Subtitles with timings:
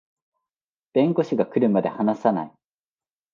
[0.93, 2.51] 弁護士が来るまで話さない